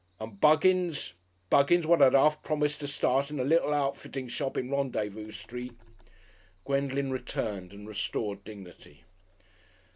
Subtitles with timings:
[0.19, 1.13] And Buggins
[1.51, 5.77] Buggins what I'd 'arf promised to start in a lill' outfitting shop in Rendezvous Street."...
[6.65, 9.03] Gwendolen returned and restored dignity.